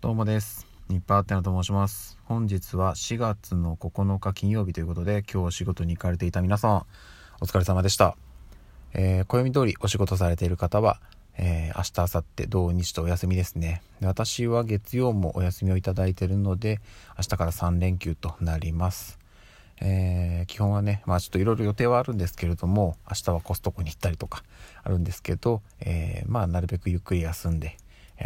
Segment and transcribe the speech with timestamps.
[0.00, 0.66] どうもです。
[0.88, 2.16] ニッパーテナと申します。
[2.24, 6.86] 本日は4月の9日金曜日ということで、今日お仕事に行かれていた皆さん、
[7.42, 8.16] お疲れ様でした。
[8.94, 11.02] えー、暦通りお仕事されている方は、
[11.36, 13.82] えー、明日、明後日、土日とお休みですね。
[14.00, 16.80] で私は月曜もお休みをいただいているので、
[17.18, 19.18] 明日から3連休となります。
[19.82, 24.44] えー基本はね、まあちょっといろいろ予定はあるんですけれども、明日はコストコに行ったりとか
[24.82, 27.76] あるんですけど、えーまあなるべくゆっくり休んで、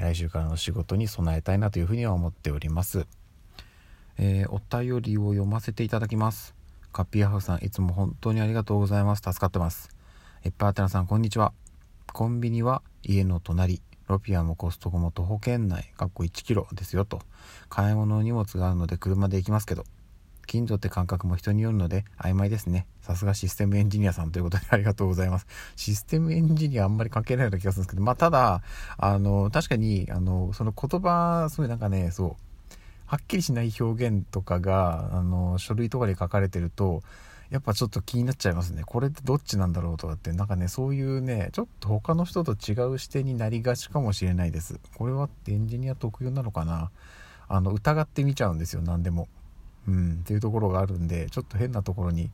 [0.01, 3.07] 来週からの仕事に備えたいなというふうには思っております。
[4.19, 6.55] えーお便りを読ませていただきます。
[6.93, 9.23] カッピーハウスさん、いつも本当にありがとうございます。
[9.25, 9.91] 助かってます。
[10.45, 11.53] いっぱいあてなさん、こんにちは。
[12.13, 13.83] コンビニは家の隣。
[14.07, 17.21] ロピアもコストコも徒歩圏内、かっこ1キロですよと。
[17.69, 19.85] 買い物荷物があるので車で行きますけど、
[20.47, 22.87] 近所って感覚も人によるので曖昧ですね。
[23.01, 25.47] さすがシステムエンジニアさんということでありがとうございます。
[25.77, 28.63] システムエンジニアあんまり関係ないような気がするんですけど、まあただ、
[28.97, 32.37] あの、確かに、あの、その言葉、すごいなんかね、そう、
[33.07, 37.03] はっきりしない表現とかが、あの、書類とかに書かれてると、
[37.51, 38.83] やっぱちょっと気になっちゃいますね。
[38.85, 44.81] これってどっちなんだろうとかって、なんかね、そういうね、ちょっと他の人と違う視点になりがちかもしれないです。
[44.97, 46.91] これはエンジニア特有なのかな
[47.47, 49.29] あの、疑ってみちゃうんですよ、何でも。
[49.87, 52.31] うん、っていうところがあるんで、ちょっと変なところに、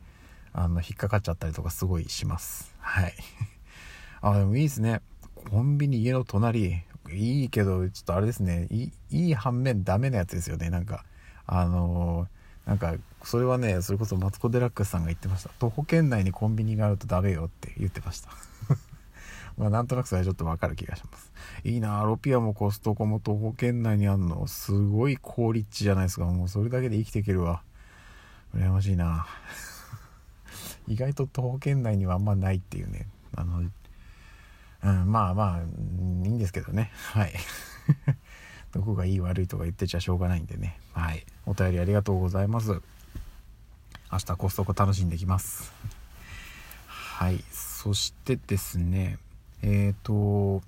[0.53, 2.75] あの、引っかかっちゃったりとかすごいします。
[2.79, 3.15] はい。
[4.23, 5.01] あ、でもいいですね。
[5.51, 6.83] コンビニ家の隣。
[7.13, 8.69] いいけど、ちょっとあれですね。
[8.71, 10.71] いい、反面ダメなやつですよね。
[10.71, 11.05] なんか、
[11.47, 15.51] あのーなんか、それはね、それこそマツコ・デラックスさんが言ってました。
[15.59, 18.31] 徒歩圏内にコンビニがあるとダメよって言ってました。
[19.61, 21.31] まあ、なんとなくそれはちょっとわかる気がします。
[21.65, 24.47] いいなロピアもコストコも徒歩圏内にあんの。
[24.47, 26.25] すごい好立地じゃないですか。
[26.25, 27.63] もうそれだけで生きていけるわ。
[28.57, 29.27] 羨ましいな
[30.89, 33.07] 意外と徒歩圏内にはあんまないっていうね。
[33.37, 33.63] あの、う
[34.91, 35.67] ん、まあまあ、いい
[36.31, 36.91] んですけどね。
[37.13, 37.35] はい。
[38.73, 40.81] どこがいい悪いとか言ってちゃしょうがないんでね。
[40.95, 41.27] はい。
[41.45, 42.81] お便りありがとうございます。
[44.11, 45.71] 明日コストコ楽しんできます。
[46.87, 47.45] はい。
[47.51, 49.19] そしてですね、
[49.63, 50.63] えっ、と、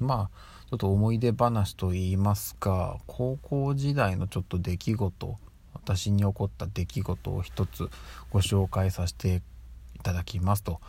[0.00, 5.38] まあ、ちょっと思い出話と言いますか、高校時代のちょっと出来事、
[5.74, 7.88] 私に起こった出来事を一つ
[8.30, 9.42] ご紹介させて
[9.96, 10.80] いただきますと。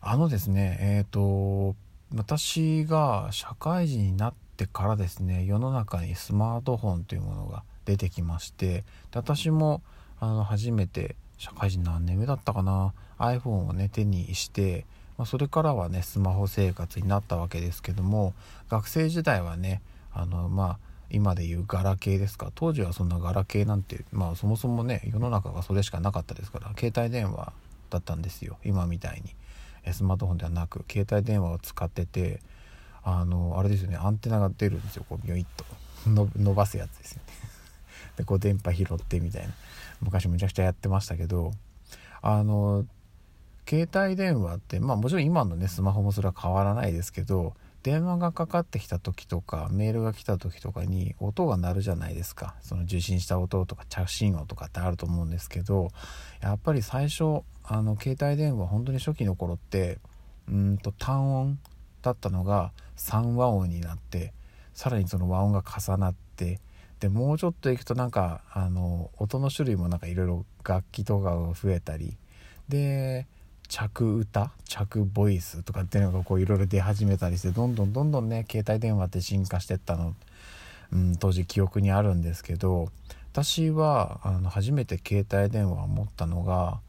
[0.00, 1.74] あのですね、えっ、と、
[2.14, 8.84] 私が社会人になってからですね、世の中にスマートフォンというものが出てきまして、で
[9.14, 9.82] 私も
[10.20, 14.86] あの初めて社会人何年目だったかな iPhone をね手にして、
[15.16, 18.34] まあ、それからはねスマホ生活になったわけですけども
[18.68, 19.80] 学生時代はね
[20.12, 20.78] あのまあ
[21.10, 22.50] 今でいうガラケーですか。
[22.54, 27.52] 当時はそんなガラケーなんてまあそもそもね世の中がそれしかなかったですから携帯電話
[27.90, 28.58] だったんですよ。
[28.64, 29.34] 今みたいに。
[29.92, 32.40] スマートフォンではなく携帯電話を使ってて
[33.02, 35.04] あのあれですよねアンテナが出るんですよ。
[35.08, 35.64] こうビョイッと
[36.06, 37.32] 伸ばすやつですよね。
[38.16, 39.52] でこう電波拾ってみたいな。
[40.00, 41.52] 昔むちゃくちゃやってましたけど
[42.22, 42.86] あの
[43.68, 52.54] 携帯電話ってまあもちろん今のねスマホもそれは変わらないですけど電話がかかってきた時とかメールが来た時とかに音が鳴るじゃないですか。
[52.62, 55.88] その受信した音とか着信音とかってあると思うんですけど
[56.40, 59.98] やっぱり最初あの携帯電話本当に初期の頃って
[60.48, 61.58] うんと単音
[62.00, 64.32] だったのが3和音になって
[64.72, 66.60] さらにその和音が重なって
[67.00, 72.16] でもうちょっといくとなんかあの音の種類もなんかいろいろ楽器とかが増えたり
[72.68, 73.26] で
[73.68, 74.50] 着歌？
[74.64, 80.14] 着ボイスとかっていうのがこういろいろ出始めたりしてどんどんどんどんね携帯電話って進化してったの、
[80.92, 82.88] うん、当時記憶にあるんですけど
[83.32, 86.80] 私はあの初めて携帯電話を持ったのが、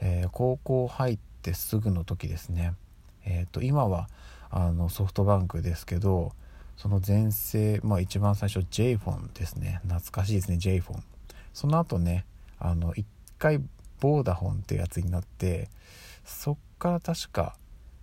[0.00, 2.74] えー高校入ってすぐの時ですね。
[3.24, 4.08] えー、と今は
[4.50, 6.32] あのソフトバンクですけど
[6.76, 9.80] その前世、まあ、一番最初 j フォンですね。
[9.84, 11.02] 懐かしいですね j フォン。
[11.52, 12.24] その後ね
[12.58, 13.06] あの一
[13.38, 13.60] 回
[14.00, 15.68] ボーダフォンってやつになって
[16.24, 17.56] そっから確か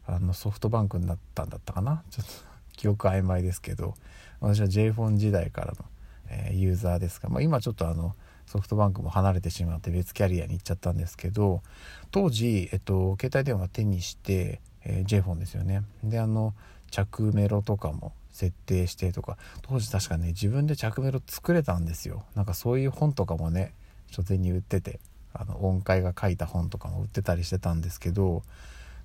[0.05, 2.03] あのソフトバンクになったんだったかな。
[2.09, 2.31] ちょっと
[2.77, 3.95] 記憶曖昧ですけど。
[4.41, 5.85] 私は j フォン時代からの、
[6.27, 8.15] えーユーザーですが、まあ、今ちょっとあの
[8.47, 11.61] ソフトバンクも離れてしまって別キャリアに行っちゃったんですけど
[12.09, 15.83] 当時、えっと、携帯電話手にして、えー、j フォンですよね。
[16.03, 16.53] であの
[16.89, 22.25] 着メロとかも設定してとか当時確かね自分で着メロ作れたんですよ。
[22.35, 23.73] なんかそういう本とかもね
[24.09, 24.99] 書店に売ってて。
[25.33, 28.43] あの音階が書いた本とかも売ってたりしてたんですけど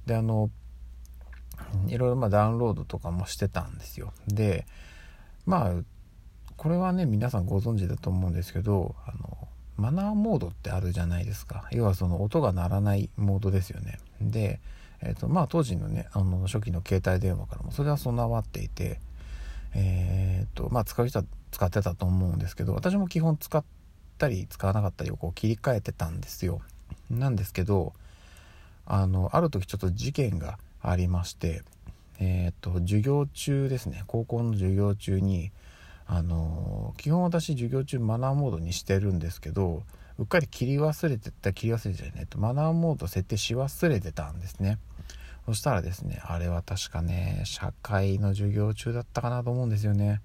[0.06, 0.50] であの
[1.88, 4.12] いろいろまあダウンロードとかもしてたんですよ。
[4.28, 4.66] で
[5.46, 5.72] まあ
[6.56, 11.68] これはね皆さんご存知だと思うんですけどあのマナーモードってあるじゃないですか。
[11.70, 13.98] 要はその音が鳴らないモードですよね。
[14.20, 14.60] で、
[15.02, 19.00] えーとまあ、当時のねあの初期の携帯電話からもそれは備わっていて
[19.74, 23.62] えー、っとまあ使う人は使ってたと思うんですけど私も基本使っ
[24.16, 26.60] たり使わなかったりをこう切り替えてたんですよ。
[27.10, 27.92] なんですけど
[28.86, 31.62] あのある時ちょっと事件がありまして
[32.18, 34.04] えー、と授業中ですね。
[34.06, 35.50] 高校の授業中に
[36.06, 39.82] あの基本私授業中マナーモードにしてるんですけど
[40.18, 44.78] うっかり切り忘れてた切り忘れてたねとマナーモード設定し忘れてたんですね。
[45.44, 50.20] そしたらですねあれは確かね社会の授業中だったかなと思うんですよね。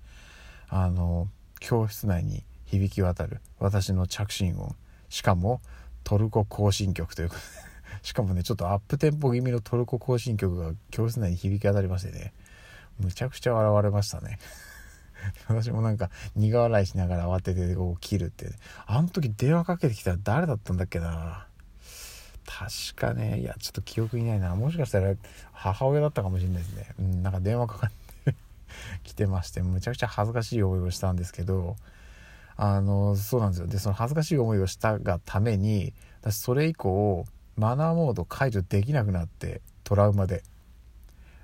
[0.69, 1.27] あの
[1.59, 3.41] 教室内に響き渡る。
[3.59, 4.73] 私の着信音。
[5.09, 5.59] しかも
[6.05, 7.35] トルコ行進曲というか
[8.01, 12.33] しかもねちょっとアップテンポ気味のトルコ行進曲が教室内に響き渡りましてね。
[12.97, 14.39] むちゃくちゃ笑われましたね。
[15.49, 18.53] 私もなんか苦笑いしながら慌ててこう切るって、ね、
[18.85, 21.47] あの時電話かけてきたら誰だったんだっけな。
[22.45, 24.55] 確かねいやちょっと記憶にないな。
[24.55, 25.13] もしかしたら
[25.51, 26.95] 母親だったかもしれないですね。
[26.99, 27.91] うんなんか電話かかっ
[28.23, 28.35] て
[29.03, 31.75] 来てましてむちゃくちゃ恥ずかしい思いをしたんですけど。
[32.57, 33.67] あのそうなんですよ。
[33.67, 37.25] でその恥ずかしい思いをしたがために私それ以降
[37.55, 40.43] マナーモード解除できなくなってトラウマで。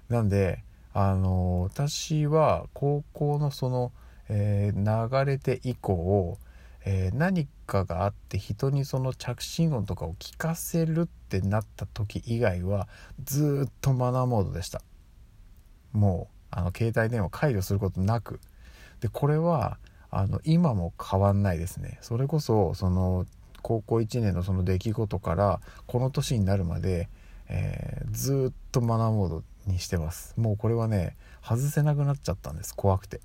[0.10, 0.64] なんで
[0.94, 3.92] あの私は高校のその、
[4.30, 6.38] えー、流れて以降、
[6.86, 12.88] えー、何かがあって人にその着信音とかを聞かせるってなった時以外は
[13.24, 14.82] ずっとマナーモードでした。
[15.92, 18.40] もうあの携帯電話解除することなく。
[19.02, 19.78] でこれは
[20.10, 21.98] あの今も変わんないですね。
[22.02, 23.26] それこそその
[23.62, 27.10] 高校1年のその出来事からこの年になるまで、
[27.50, 30.34] えー、ずっとマナーモードにしてます。
[30.38, 32.76] もうこれはね外せなくなっちゃったんです。
[32.76, 33.20] 怖くて。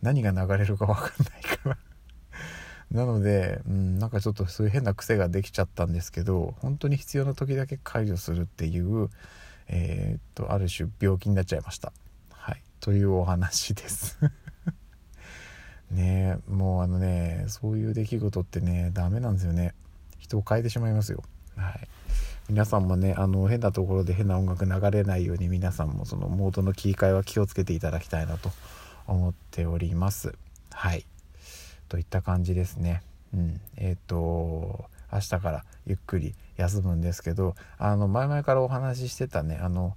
[0.00, 1.78] 何が流れるか分かんないから。
[2.90, 9.08] なので、うん、なんかちょっとそういう変な癖ができちゃったんですけど本当に必要な時だけ解除するっていう
[9.68, 11.92] えー、っとある種病気になっちゃいました。
[12.30, 12.62] はい。
[12.80, 14.18] というお話です。
[15.92, 19.74] ねもうあのねそういう出来事ってねダメなんですよね。
[20.18, 21.22] 人を変えてしまいますよ。
[21.56, 21.88] はい。
[22.48, 28.50] 皆さんもねあの変なところで変な音楽流れないように皆さんもそのモードの切り替えは気をつけていただきたいなと
[29.06, 30.34] 思っております。
[30.70, 31.04] はい。
[31.88, 33.02] といった感じですね。
[33.34, 33.60] うん。
[33.76, 39.96] えっ、ー、と明日からゆっくり休むんですけどあの前々からお話ししてたねあの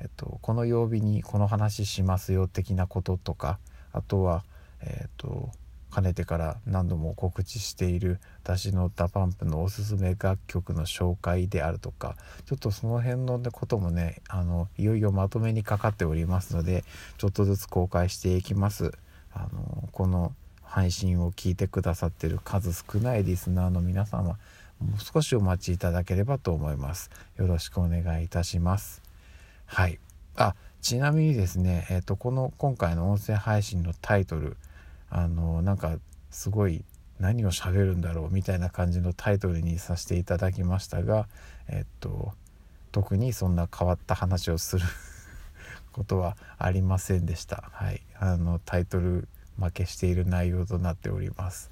[0.00, 3.58] えっと、この曜日にこの話しますよ的なこととか
[3.92, 4.44] あとは、
[4.82, 5.50] えっと、
[5.90, 12.16] かねてから何度も告知している私の DA PUMP のおすすめ楽曲の紹介であるとか
[12.46, 16.84] ちょっとその辺のこともねあのいよいよまとめにかかっておりますので
[17.18, 18.92] ちょっとずつ公開していきます。
[19.32, 20.32] あのこの
[20.62, 24.36] 配信を聞いてくださってる数少ないリスナーの皆様も
[24.96, 27.10] う少しお待ちいただければと思います。
[27.36, 29.02] よろしくお願いいたします。
[29.66, 29.98] はい。
[30.36, 34.56] あちなみにですねえっ、とこの今回の音声配信のタイトル
[35.10, 35.96] あのなんか
[36.30, 36.84] すごい
[37.18, 41.26] 何を喋るんだろうみたいな感じのタイトルにさせていただきましたが
[41.68, 42.32] えっと
[42.92, 44.84] 特にそんな変わった話をする
[45.92, 47.70] ことはありませんでした。
[47.72, 48.00] はい。
[48.18, 49.28] あのタイトル
[49.58, 51.70] 負けしている内容となっております。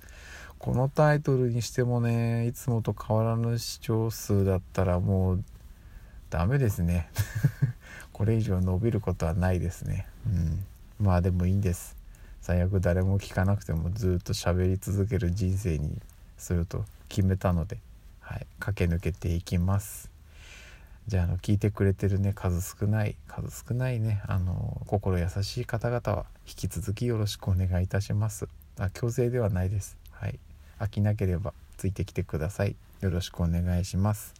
[0.58, 5.44] このタイトルにしてもねいつもと変わらぬ視聴数だったらもう
[6.31, 7.11] ダメですね。
[8.12, 10.06] これ以上伸びることはないですね。
[10.26, 10.64] うん。
[11.00, 11.98] まあでもいいんです。
[12.40, 15.91] 最悪誰も聞かなくてもずっと喋り続ける人生に
[16.36, 17.79] すると決めたので、
[18.20, 20.10] はい、駆け抜けていきます。
[21.06, 28.46] じゃああの聞いてくれてるね数少ない数少ないねあの心優しい方々は引き続きよろしくお願いいたします。
[28.79, 29.96] あ強制ではないです。
[30.13, 30.39] はい。
[30.79, 32.77] 飽きなければついてきてください。
[33.01, 34.34] よろしくお願いします。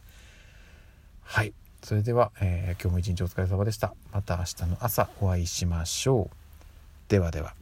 [1.23, 1.53] はい。
[1.83, 3.93] それでは、えー、今日も一日お疲れ様でした。
[4.11, 6.35] また明日の朝お会いしましょう。
[7.07, 7.58] ではでは。